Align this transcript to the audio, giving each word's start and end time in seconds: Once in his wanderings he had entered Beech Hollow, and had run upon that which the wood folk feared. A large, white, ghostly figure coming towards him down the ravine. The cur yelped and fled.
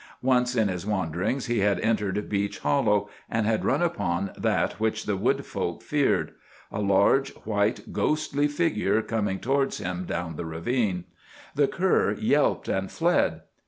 Once 0.23 0.55
in 0.55 0.67
his 0.67 0.83
wanderings 0.83 1.45
he 1.45 1.59
had 1.59 1.79
entered 1.81 2.27
Beech 2.27 2.57
Hollow, 2.57 3.07
and 3.29 3.45
had 3.45 3.63
run 3.63 3.83
upon 3.83 4.31
that 4.35 4.79
which 4.79 5.05
the 5.05 5.15
wood 5.15 5.45
folk 5.45 5.83
feared. 5.83 6.33
A 6.71 6.81
large, 6.81 7.31
white, 7.45 7.93
ghostly 7.93 8.47
figure 8.47 9.03
coming 9.03 9.37
towards 9.37 9.77
him 9.77 10.05
down 10.05 10.37
the 10.37 10.45
ravine. 10.47 11.03
The 11.53 11.67
cur 11.67 12.13
yelped 12.13 12.67
and 12.67 12.89
fled. 12.91 13.41